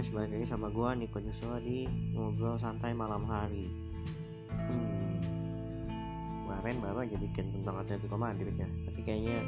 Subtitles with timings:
[0.00, 1.84] guys, balik lagi sama gua Niko Joshua di
[2.16, 3.68] ngobrol santai malam hari.
[4.48, 5.20] Hmm,
[6.40, 9.44] kemarin baru aja bikin tentang Atletico Madrid ya, tapi kayaknya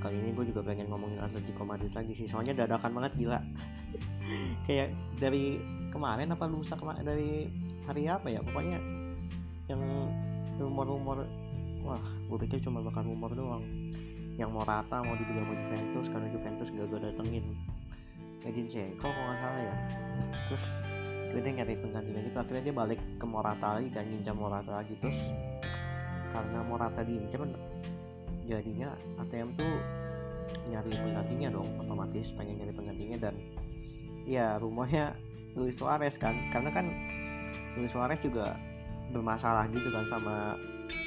[0.00, 3.36] kali ini gue juga pengen ngomongin Atletico Madrid lagi sih, soalnya dadakan banget gila.
[4.64, 5.60] Kayak dari
[5.92, 7.52] kemarin apa lusa kemarin dari
[7.84, 8.80] hari apa ya, pokoknya
[9.68, 9.84] yang
[10.56, 11.28] rumor-rumor,
[11.84, 13.68] wah gue pikir cuma bakal rumor doang.
[14.40, 17.44] Yang Morata mau dibeli sama Juventus karena Juventus gak gue datengin
[18.46, 19.76] Edin Dzeko kalau nggak salah ya.
[20.46, 20.64] Terus
[21.36, 24.94] dia nyari penggantinya gitu akhirnya dia balik ke Morata lagi kan ngincar Morata lagi.
[24.96, 25.18] Terus
[26.30, 27.44] karena Morata diincar
[28.46, 29.68] jadinya ATM tuh
[30.70, 33.18] nyari penggantinya dong otomatis pengen nyari penggantinya.
[33.28, 33.34] Dan
[34.24, 35.18] ya rumahnya
[35.58, 36.86] Luis Suarez kan karena kan
[37.76, 38.56] Luis Suarez juga
[39.10, 40.56] bermasalah gitu kan sama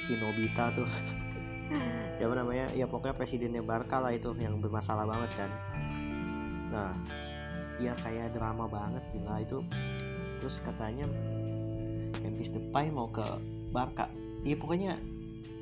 [0.06, 0.88] si Nobita tuh.
[2.18, 2.68] Siapa namanya?
[2.76, 5.52] Ya pokoknya presidennya Barca lah itu yang bermasalah banget kan.
[6.70, 6.94] Nah
[7.80, 9.42] ya kayak drama banget gila.
[9.42, 9.64] Itu
[10.40, 11.08] terus katanya
[12.20, 13.24] Memphis Depay mau ke
[13.72, 14.12] Barca.
[14.44, 15.00] Iya pokoknya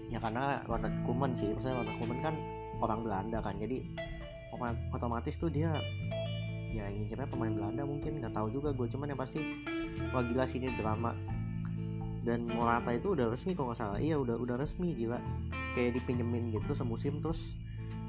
[0.10, 1.54] ya karena Ronald Koeman sih.
[1.54, 2.36] Maksudnya Ronald Koeman kan
[2.82, 3.56] orang Belanda kan.
[3.62, 3.86] Jadi
[4.90, 5.70] otomatis tuh dia
[6.74, 8.20] ya ngincernya pemain Belanda mungkin.
[8.20, 9.40] Nggak tahu juga gue cuman yang pasti
[10.12, 11.14] wah gila sih ini drama.
[12.28, 13.98] Dan Morata itu udah resmi kok nggak salah.
[14.02, 15.22] Iya udah udah resmi gila.
[15.78, 17.22] Kayak dipinjemin gitu semusim.
[17.22, 17.54] Terus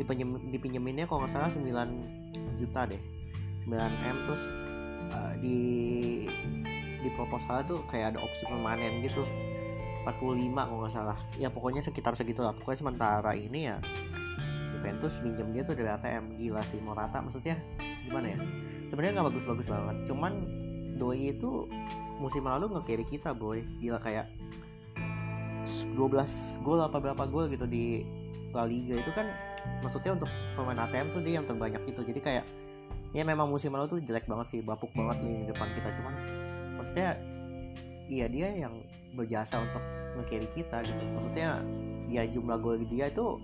[0.01, 3.18] dipinjem dipinjeminnya kok nggak salah 9 juta deh
[3.69, 4.43] 9M terus
[5.13, 5.59] uh, di
[6.99, 9.23] di proposal tuh kayak ada opsi permanen gitu.
[10.09, 11.19] 45 kalau nggak salah.
[11.37, 13.77] Ya pokoknya sekitar segitu lah pokoknya sementara ini ya
[14.73, 17.61] Juventus pinjam dia tuh dari ATM gila sih Morata maksudnya.
[18.09, 18.39] Gimana ya?
[18.89, 19.97] Sebenarnya nggak bagus-bagus banget.
[20.09, 20.33] Cuman
[20.99, 21.71] Doi itu
[22.19, 23.63] musim lalu nge-carry kita boy.
[23.79, 24.27] Gila kayak
[25.95, 28.07] 12 gol apa berapa gol gitu di
[28.55, 28.97] La Liga.
[28.97, 29.29] Itu kan
[29.81, 32.03] maksudnya untuk pemain ATM tuh dia yang terbanyak gitu.
[32.03, 32.45] Jadi kayak
[33.17, 35.89] ya memang musim lalu tuh jelek banget sih bapuk banget di depan kita.
[35.97, 36.15] Cuman
[36.77, 37.17] maksudnya
[38.09, 38.75] iya dia yang
[39.17, 39.83] berjasa untuk
[40.19, 41.03] nge-carry kita gitu.
[41.17, 41.63] Maksudnya
[42.09, 43.41] ya jumlah gol dia itu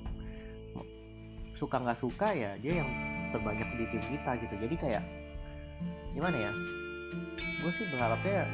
[1.54, 2.90] suka nggak suka ya dia yang
[3.30, 4.54] terbanyak di tim kita gitu.
[4.58, 5.04] Jadi kayak
[6.14, 6.52] gimana ya?
[7.62, 8.46] Gue sih berharapnya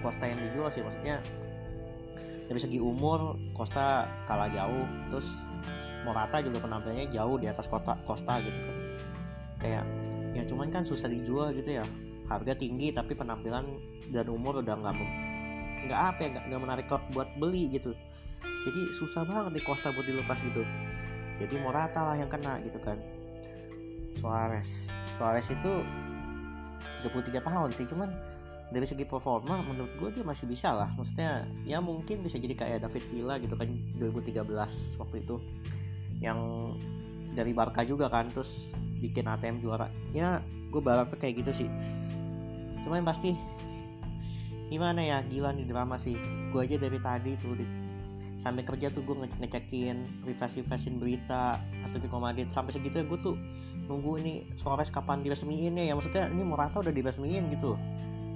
[0.00, 0.82] Costa yang dijual sih.
[0.82, 1.20] Maksudnya
[2.46, 5.42] dari segi umur Costa kalah jauh terus
[6.06, 8.76] Morata juga penampilannya jauh di atas kota Costa gitu kan.
[9.58, 9.84] Kayak
[10.38, 11.84] ya cuman kan susah dijual gitu ya.
[12.30, 13.66] Harga tinggi tapi penampilan
[14.14, 14.94] dan umur udah nggak
[15.90, 17.90] nggak apa ya nggak menarik klub buat beli gitu.
[18.66, 20.62] Jadi susah banget nih Costa buat dilepas gitu.
[21.42, 22.98] Jadi Morata lah yang kena gitu kan.
[24.14, 24.86] Suarez.
[25.18, 25.72] Suarez itu
[27.04, 28.10] 33 tahun sih cuman
[28.66, 30.90] dari segi performa menurut gue dia masih bisa lah.
[30.98, 33.70] Maksudnya ya mungkin bisa jadi kayak David Villa gitu kan
[34.02, 34.42] 2013
[34.98, 35.36] waktu itu
[36.20, 36.72] yang
[37.36, 39.92] dari Barca juga kan terus bikin ATM juara.
[40.16, 40.40] Ya
[40.72, 41.68] gue berharap kayak gitu sih.
[42.82, 43.36] Cuman pasti
[44.72, 46.16] gimana ya gila nih drama sih.
[46.50, 47.66] Gue aja dari tadi tuh di,
[48.40, 52.48] sampai kerja tuh gue ngecek ngecekin refresh refreshin berita Atletico Madrid.
[52.50, 53.36] Sampai segitu ya gue tuh
[53.86, 55.92] nunggu ini Suarez kapan diresmiin ya.
[55.92, 57.76] Maksudnya ini Morata udah diresmiin gitu.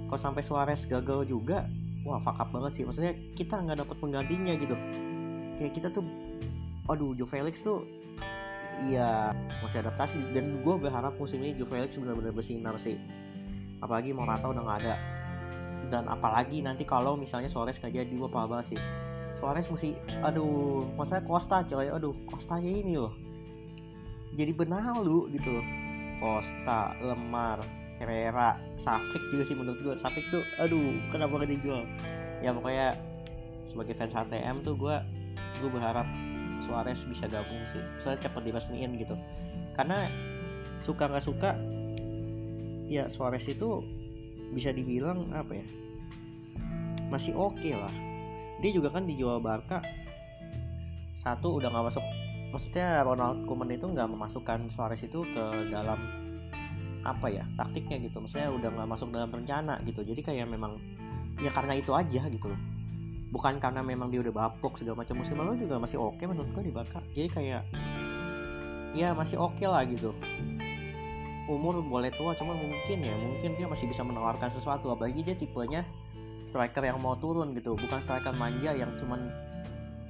[0.07, 1.65] Kalau sampai Suarez gagal juga?
[2.05, 2.83] Wah fuck up banget sih.
[2.85, 4.75] Maksudnya kita nggak dapat penggantinya gitu.
[5.57, 6.05] Kayak kita tuh
[6.91, 7.87] aduh Joe Felix tuh
[8.87, 10.17] iya masih adaptasi.
[10.33, 12.97] Dan gue berharap musim ini Joe Felix benar-benar bersinar sih.
[13.81, 14.95] Apalagi Morata udah nggak ada.
[15.91, 18.79] Dan apalagi nanti kalau misalnya Suarez nggak jadi gue paham banget sih.
[19.37, 21.89] Suarez mesti aduh masa Costa coy.
[21.89, 23.13] Aduh Costanya ini loh.
[24.33, 25.65] Jadi benalu gitu loh.
[26.21, 27.57] Costa Lemar
[27.97, 31.85] Herrera Safik juga sih menurut gue Safik tuh aduh kenapa gak dijual?
[32.41, 32.97] Ya pokoknya
[33.69, 34.95] sebagai fans ATM tuh gue
[35.61, 36.05] gue berharap
[36.61, 39.17] Suarez bisa gabung sih bisa cepat diresmiin gitu.
[39.73, 40.07] Karena
[40.81, 41.51] suka nggak suka
[42.87, 43.83] ya Suarez itu
[44.51, 45.65] bisa dibilang apa ya
[47.09, 47.93] masih oke okay lah.
[48.61, 49.81] Dia juga kan dijual Barca
[51.17, 52.05] satu udah nggak masuk
[52.51, 55.99] maksudnya Ronald Koeman itu nggak memasukkan Suarez itu ke dalam
[57.01, 58.21] apa ya taktiknya gitu.
[58.21, 60.05] Maksudnya udah nggak masuk dalam rencana gitu.
[60.05, 60.77] Jadi kayak memang
[61.41, 62.61] ya karena itu aja gitu loh
[63.31, 65.15] bukan karena memang dia udah bapuk segala macam.
[65.23, 66.99] Musim lalu juga masih oke okay menurut gue di Barca.
[67.15, 67.63] Jadi kayak
[68.91, 70.11] ya masih oke okay lah gitu.
[71.47, 74.91] Umur boleh tua cuma mungkin ya mungkin dia masih bisa menawarkan sesuatu.
[74.91, 75.87] Apalagi dia tipenya
[76.43, 77.73] striker yang mau turun gitu.
[77.79, 79.31] Bukan striker manja yang cuman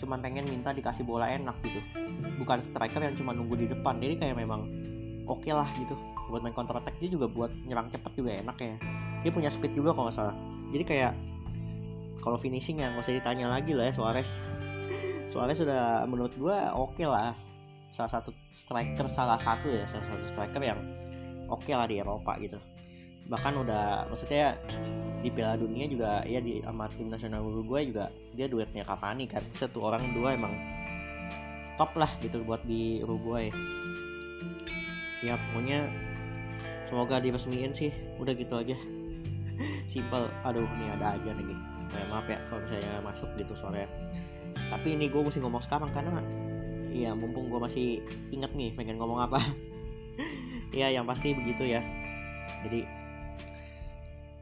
[0.01, 1.77] cuman pengen minta dikasih bola enak gitu.
[2.41, 4.01] Bukan striker yang cuma nunggu di depan.
[4.01, 4.65] Jadi kayak memang
[5.29, 5.93] oke okay lah gitu.
[6.33, 8.75] Buat main counter attack dia juga buat nyerang cepet juga enak ya.
[9.21, 10.35] Dia punya speed juga kalau nggak salah.
[10.73, 11.13] Jadi kayak
[12.21, 14.37] kalau finishing ya nggak usah ditanya lagi lah ya Suarez.
[15.33, 17.33] Suarez sudah menurut gua oke okay lah.
[17.91, 20.79] Salah satu striker salah satu ya salah satu striker yang
[21.49, 22.61] oke okay lah di Eropa gitu.
[23.27, 24.55] Bahkan udah maksudnya
[25.21, 29.43] di Piala Dunia juga ya di sama tim nasional Uruguay juga dia duetnya Cavani kan.
[29.51, 30.53] Satu orang dua emang
[31.65, 33.49] stop lah gitu buat di Uruguay.
[35.25, 35.89] Ya pokoknya
[36.85, 37.89] semoga diresmiin sih.
[38.21, 38.77] Udah gitu aja.
[39.91, 43.87] Simple aduh ini ada aja nih nah, maaf ya kalau misalnya masuk gitu sore
[44.71, 46.23] tapi ini gue mesti ngomong sekarang karena
[46.91, 49.39] ya mumpung gue masih inget nih pengen ngomong apa.
[50.71, 51.83] Ya yang pasti begitu ya.
[52.63, 52.87] Jadi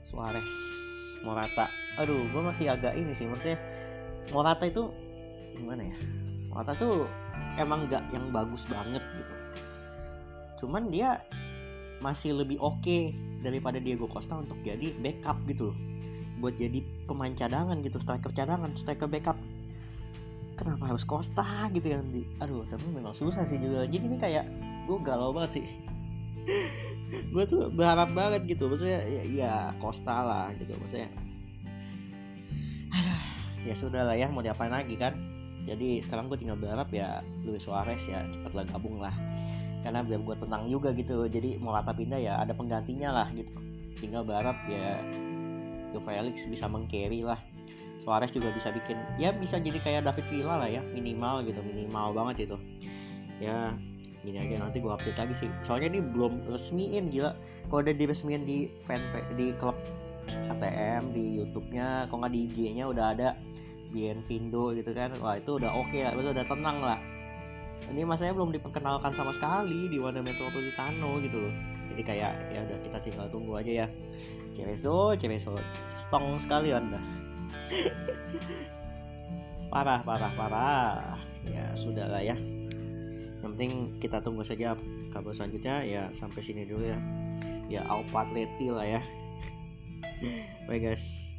[0.05, 0.45] Suarez
[1.25, 1.73] Morata.
[1.97, 3.57] Aduh gue masih agak ini sih maksudnya
[4.29, 4.93] Morata itu
[5.57, 5.97] gimana ya?
[6.53, 7.09] Morata tuh
[7.57, 9.33] emang gak yang bagus banget gitu.
[10.61, 11.17] Cuman dia
[11.97, 13.09] masih lebih oke okay
[13.41, 15.77] daripada Diego Costa untuk jadi backup gitu loh
[16.39, 19.35] buat jadi pemain cadangan gitu striker cadangan striker backup.
[20.55, 23.87] Kenapa harus Costa gitu yang di aduh tapi memang susah sih juga.
[23.87, 24.45] Jadi ini kayak
[24.87, 25.67] gue galau banget sih.
[27.33, 28.69] Gue tuh berharap banget gitu.
[28.69, 30.77] Maksudnya ya, ya Costa lah gitu.
[30.77, 31.09] Maksudnya
[33.67, 35.17] ya sudah lah ya mau diapain lagi kan?
[35.65, 39.13] Jadi sekarang gue tinggal berharap ya Luis Suarez ya cepatlah gabung lah.
[39.81, 41.25] Karena biar gue tenang juga gitu.
[41.29, 43.53] Jadi mau kata pindah ya ada penggantinya lah gitu.
[43.97, 45.01] Tinggal berharap ya
[45.91, 47.39] ke Felix bisa mengcarry lah.
[47.99, 52.15] Suarez juga bisa bikin ya bisa jadi kayak David Villa lah ya minimal gitu minimal
[52.15, 52.57] banget itu.
[53.43, 53.75] Ya
[54.23, 55.49] gini aja nanti gue update lagi sih.
[55.67, 57.35] Soalnya ini belum resmiin gila.
[57.67, 59.03] Kalau udah diresmiin di fan
[59.35, 59.75] di klub
[60.29, 63.29] ATM di YouTube-nya kalau nggak di IG-nya udah ada
[63.89, 65.11] Bienvindo gitu kan.
[65.19, 66.99] Wah itu udah oke okay lah udah tenang lah
[67.87, 71.53] ini masanya belum diperkenalkan sama sekali di Wanda Metropolitano gitu loh.
[71.89, 73.87] Jadi kayak ya udah kita tinggal tunggu aja ya.
[74.51, 75.55] Cerezo Cerezo
[75.95, 76.99] stong sekali anda.
[79.73, 81.21] Parah parah parah.
[81.45, 82.35] Ya sudah lah ya.
[83.39, 83.71] Yang penting
[84.01, 84.73] kita tunggu saja
[85.13, 85.85] kabar selanjutnya.
[85.85, 86.97] Ya sampai sini dulu ya.
[87.69, 89.01] Ya Alpatleti lah ya.
[90.67, 91.38] Bye guys